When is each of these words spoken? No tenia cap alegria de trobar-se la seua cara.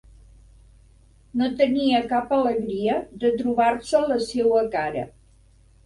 No 1.41 1.49
tenia 1.59 2.01
cap 2.15 2.35
alegria 2.39 2.99
de 3.25 3.33
trobar-se 3.43 4.05
la 4.11 4.21
seua 4.33 4.69
cara. 4.79 5.11